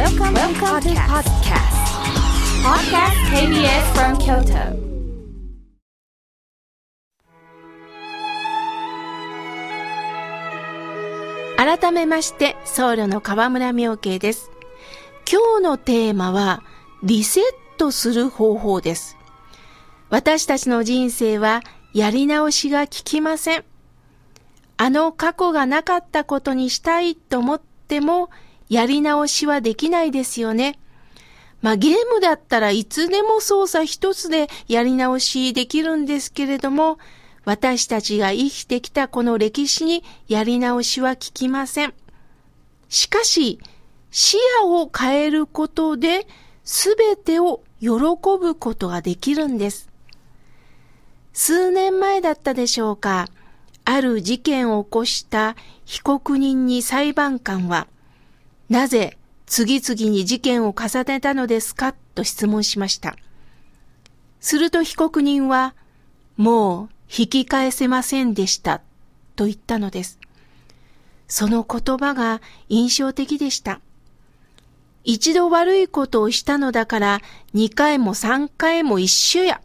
[0.00, 1.76] Welcome, Welcome to podcast.
[2.64, 4.72] Podcast KBS from Kyoto.
[11.58, 14.50] 改めまして、僧侶の河村明慶です。
[15.30, 16.62] 今日のテーマは、
[17.02, 17.44] リセッ
[17.76, 19.18] トする方法です。
[20.08, 21.60] 私たちの人生は、
[21.92, 23.64] やり直しが効きません。
[24.78, 28.30] あの過去がなかったことにしたいと思っても、
[28.70, 30.78] やり直しはできないですよね。
[31.60, 36.98] まあゲームだったらいつでも操作一つでやり直しできるんですけれども、
[37.44, 41.94] 私たちが生きてきたこの歴史にやり直しは効きません。
[42.88, 43.58] しかし、
[44.10, 46.26] 視野を変えることで
[46.64, 49.90] 全てを喜ぶことができるんです。
[51.32, 53.28] 数年前だったでしょうか。
[53.84, 57.88] ある事件を起こした被告人に裁判官は、
[58.70, 61.92] なぜ次々に事件を重ねたのですか？
[62.14, 63.16] と質問しました。
[64.38, 65.74] すると被告人は、
[66.36, 68.80] もう引き返せませんでした
[69.34, 70.20] と言ったのです。
[71.26, 73.80] その言葉が印象的でした。
[75.02, 77.20] 一度悪いことをしたのだから
[77.52, 79.60] 二回も三回も一緒や。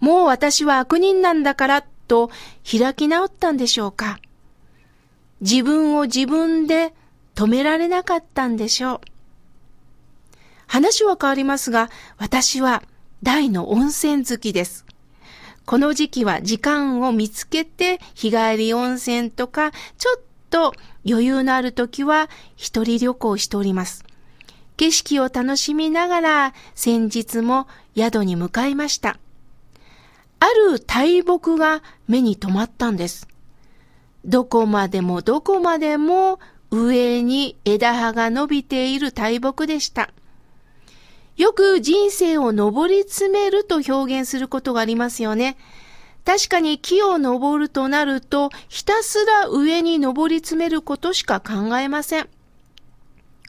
[0.00, 2.30] もう私は悪人なんだからと
[2.68, 4.18] 開き直ったんでしょうか。
[5.42, 6.94] 自分を自分で
[7.36, 9.00] 止められなかったんでしょう。
[10.66, 12.82] 話は変わりますが、私は
[13.22, 14.84] 大の温泉好きです。
[15.66, 20.20] この時期は時間を見つけて日帰り温泉とか、ちょっ
[20.50, 20.72] と
[21.08, 24.04] 余裕のある時は一人旅行しております。
[24.76, 29.18] 景色を楽しみながら先日も宿に向かいました。
[30.40, 33.28] ある大木が目に留まったんです。
[34.24, 40.10] どこまでもどこまでも上に枝葉が伸びている大木でした。
[41.36, 45.56] よく人生を登り詰めると表現することがありますよね。
[46.24, 52.28] 確かに木を登るとなると、ひたすら上に登り詰めることしか考えません。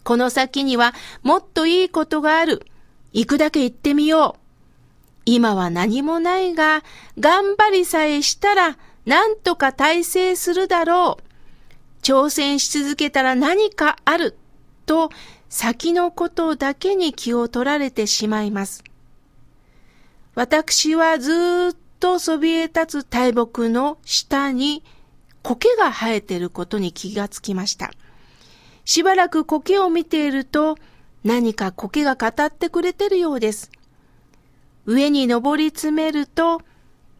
[0.03, 2.65] この先にはもっといいことがある。
[3.13, 4.39] 行くだけ行ってみよう。
[5.25, 6.83] 今は何もないが、
[7.19, 11.26] 頑張りさえしたら、なんとか大成するだろう。
[12.01, 14.37] 挑戦し続けたら何かある。
[14.85, 15.09] と、
[15.49, 18.83] 先のことだけに気を取られてしまいます。
[20.35, 24.83] 私はずっとそびえ立つ大木の下に
[25.41, 27.91] 苔が生えていることに気がつきました。
[28.85, 30.77] しばらく苔を見ていると
[31.23, 33.71] 何か苔が語ってくれてるようです。
[34.85, 36.61] 上に登り詰めると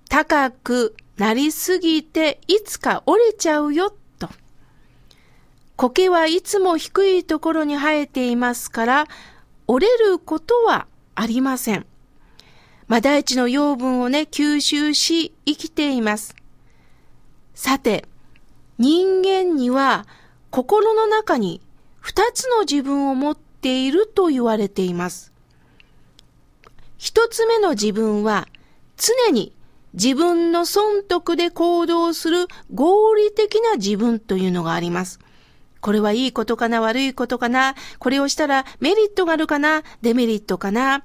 [0.10, 3.94] 高くなりすぎていつか折れちゃうよ。
[5.78, 9.08] 苔はいつも低いところに生えていますから
[9.68, 11.86] 折れることはありません。
[12.88, 16.36] まあ、大地の養分をね、吸収し生きています。
[17.54, 18.06] さて、
[18.78, 20.08] 人間には
[20.50, 21.62] 心の中に
[22.00, 25.32] 二つの自分を持っていると言われています。
[26.98, 28.48] 一つ目の自分は
[28.96, 29.54] 常に
[29.94, 35.20] 自分の損得で行動する合理的な自分というのがあります。
[35.82, 41.04] これはいいことかな悪いことかなこれをしたらメリットがあるかなデメリットかな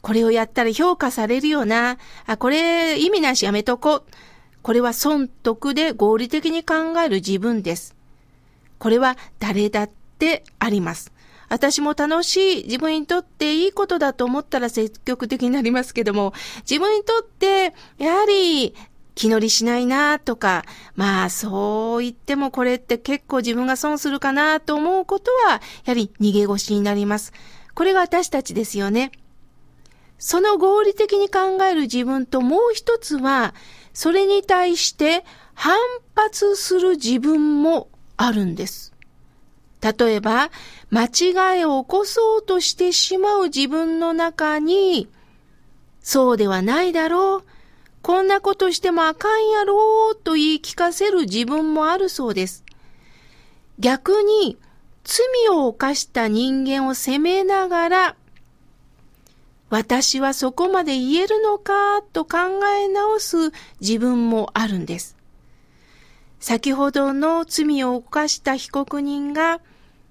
[0.00, 4.04] これをやったら評価されるよなあ、これ意味なしやめとこう。
[4.62, 7.96] これは損得で合理的に考える自分です。
[8.78, 11.12] これは誰だってあります。
[11.48, 16.34] 私も楽しい、自分にとっていいことだと思ったら積極的になりますけども、
[16.68, 18.74] 自分にとって、やはり、
[19.18, 20.64] 気乗りしないなとか、
[20.94, 27.32] まあそう言ってもこれって結構自分が損するかなと思うことは、やはり逃げ腰になります。
[27.74, 29.10] これが私たちですよね。
[30.18, 33.54] その合理的に考える自分ともう一つは、
[33.92, 35.76] それに対して反
[36.14, 38.94] 発する自分もあるんです。
[39.80, 40.52] 例えば、
[40.90, 45.08] 間違いを起こそうとしてしまう自分の中に、
[46.00, 47.57] そうではないだろう、
[48.08, 52.64] こんなことしてもあかんやろうと言い聞かせる自分もあるそうです。
[53.78, 54.56] 逆に、
[55.04, 58.16] 罪を犯した人間を責めながら、
[59.68, 62.38] 私はそこまで言えるのかと考
[62.80, 63.52] え直す
[63.82, 65.14] 自分もあるんです。
[66.40, 69.60] 先ほどの罪を犯した被告人が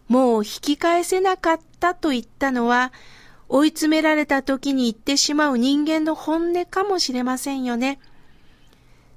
[0.07, 2.93] もう引き返せなかったと言ったのは
[3.49, 7.99] 追い詰められた時に言ってしまう人間の本音かもしれませんよね。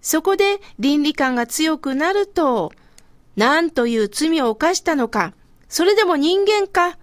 [0.00, 2.72] そこで倫理観が強くなると
[3.36, 5.34] 何という罪を犯したのか、
[5.68, 6.98] それでも人間か、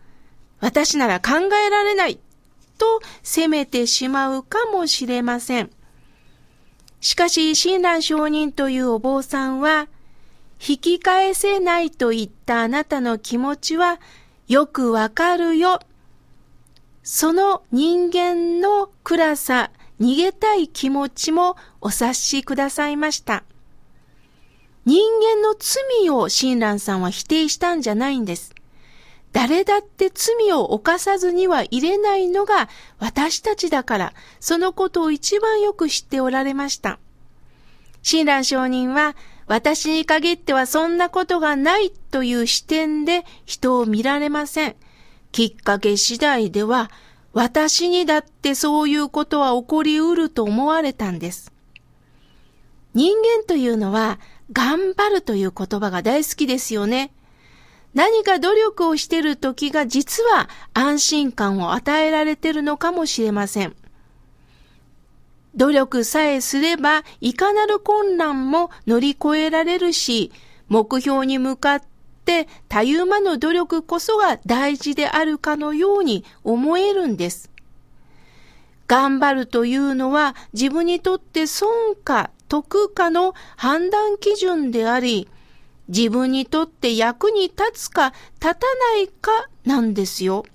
[0.60, 2.20] 私なら考えられない
[2.78, 5.72] と責めてしまうかもしれません。
[7.00, 9.88] しかし、親鸞上人というお坊さんは、
[10.60, 14.00] 引き返せないと言ったあなたの気持ちは
[14.48, 15.80] よくわかるよ。
[17.10, 23.46] その人間の暗さ、逃げたい気持ちもお察しくださいました。
[24.84, 28.54] 人間の罪を親鸞さんは否定したんじゃないんです。
[29.32, 32.68] 誰だって罪を犯さずにはいれないのが
[33.00, 37.00] 私たちだから、そのことを一番よく知っておられました。
[38.02, 39.16] 親鸞上人は、
[39.46, 44.76] 私に限ってはそんなことがないという視点で人を見られません。
[45.32, 46.90] きっかけ次第では、
[47.34, 51.52] 私にだってそういうことは起こりうると思われたんです。
[52.94, 54.20] 人間というのは、
[54.52, 57.12] 頑張るという言葉が大好きですよね。
[57.94, 63.76] 何か努力をしている時が実は安心感を与えられているのかもしれません。
[65.56, 70.32] 努力さえすれば、いかなる困難も乗り越えられるし、
[70.68, 71.84] 目標に向かっ
[72.28, 77.50] てたゆまぬ努力こそが大事であるかのように思えるんです。
[78.88, 85.30] 頑張るというのは自分にとって損か得かの判断基準であり、
[85.88, 89.32] 自分にとって役に立つか立たないか
[89.66, 90.46] なんですよ。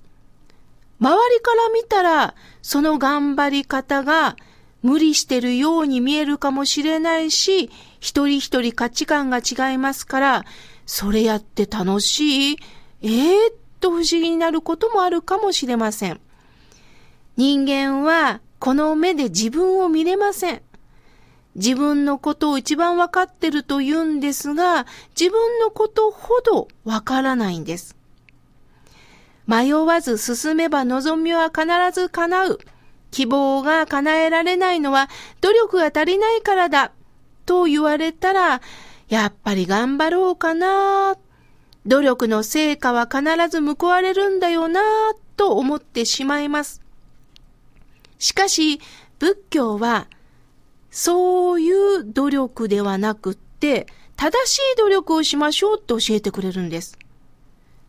[0.99, 4.35] 周りから見たら、その頑張り方が
[4.83, 7.69] 無理してるように見えるかもしれないし、
[7.99, 10.45] 一人一人価値観が違いますから、
[10.85, 12.57] それやって楽しい？
[13.01, 16.19] ええー、っと不思議になることもあるかもしれません。
[17.35, 20.61] 人間はこの目で自分を見れません。
[21.55, 24.87] 自分のことを一番わかってると言うんですが、
[25.19, 27.95] 自分のことほどわからないんです。
[29.45, 32.59] 迷わず進めば望みは必ず叶う。
[33.11, 35.09] 希望が叶えられないのは
[35.41, 36.91] 努力が足りないからだ。
[37.45, 38.61] と言われたら、
[39.13, 41.15] やっぱり頑張ろうかな。
[41.85, 44.81] 努力の成果は必ず報われるんだよな、
[45.37, 46.81] と思ってしまいます。
[48.17, 48.81] しかし、
[49.19, 50.07] 仏教は
[50.89, 56.97] そういう努力ではなくって、正しい努力をしましょうって教えてくれるんです。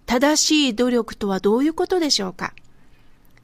[0.04, 2.52] 正しい努力とはどういうことでしょうか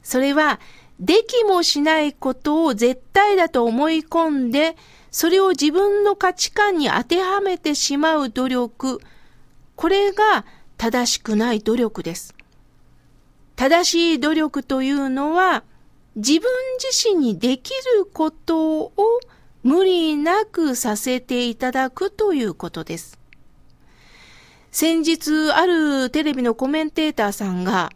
[0.03, 0.61] それは、
[0.99, 4.77] できもしないことを絶対だと思い込んで、
[5.11, 9.01] それを自分の価値観に当てはめてしまう努力。
[9.77, 10.45] これが
[10.77, 12.35] 正しくない努力です。
[13.57, 15.65] 正しい努力というのは、
[16.17, 16.49] 自分
[16.79, 18.93] 自身にできることを
[19.63, 23.19] 無理なくさせていただくということです。
[24.71, 27.91] 先日、あるテレビのコメンテーターさんが、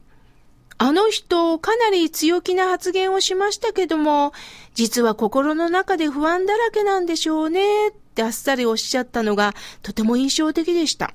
[0.77, 4.33] あの人、かなり強気な発言をしましたけども、
[4.75, 11.15] 実は心の中で不安だらけなんでしょうね、ってあっさりおっしゃったのがとても印象的でした。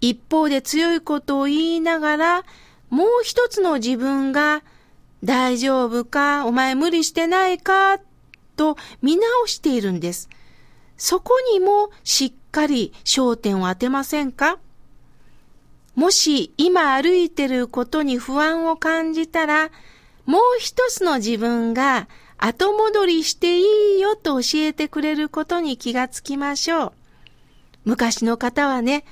[0.00, 2.44] 一方で強いことを言いながら、
[2.90, 4.62] もう一つの自分が、
[5.22, 7.98] 大丈夫かお前無理してないか
[8.56, 10.30] と見直しているんです。
[10.96, 14.58] そこにもしっかり焦点を当てませんか？
[16.00, 19.70] もし今歩いてることに不安を感じたら、
[20.24, 26.92] もう一つの自分が後戻りしていいよと教えてくれることに気がつきましょう。
[27.84, 29.04] 昔の方はね、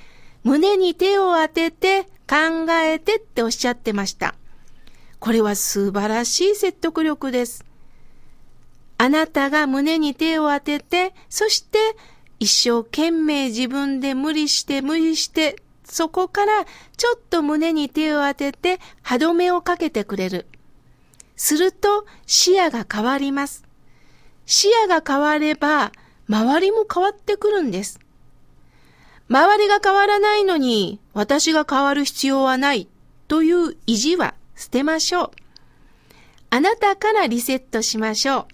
[0.43, 4.33] 胸に手を当てて考えてっておっしゃってました。
[5.19, 7.65] これは素晴らしい説得力です。
[8.97, 11.77] あなたが胸に手を当てて、そして
[12.39, 15.55] 一生懸命自分で無理して無理して、
[15.89, 16.65] そこから
[16.97, 20.47] ちょっと胸に手を当てて歯止めをかけてくれる。
[21.35, 23.63] すると視野が変わります。
[24.45, 25.91] 視野が変われば
[26.27, 27.99] 周りも変わってくるんです。
[29.29, 32.87] 周りが変わらないのに私が変わる必要はない
[33.27, 35.31] という意地は捨てましょう。
[36.51, 38.47] あなたからリセットしましょう。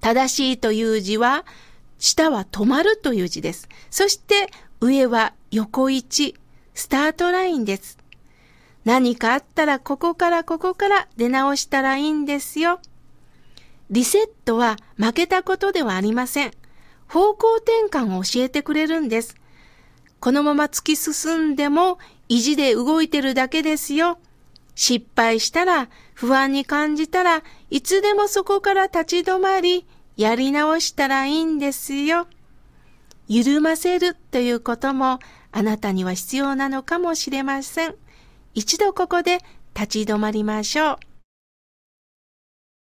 [0.00, 1.44] 正しいという字は、
[1.98, 3.68] 下は止まるという字です。
[3.90, 6.34] そして上は横一、
[6.74, 7.96] スタートラインです。
[8.84, 12.80] 何かあったらここからここから出直したらいいんですよ。
[13.90, 16.52] リセットは負けたことではありません。
[17.06, 19.36] 方向転換を教えてくれるんです。
[20.20, 24.18] このまま突き進んでも意地で動いてるだけですよ。
[24.74, 29.86] 失敗したら、不安に感じたらいつでもそこから立ち止まり、
[30.18, 32.26] やり直したらいいんですよ。
[33.28, 35.18] 緩ませるということも
[35.58, 37.96] あなたには必要なのかもしれません。
[38.54, 39.40] 一度ここで
[39.74, 41.07] 立ち止まりましょう。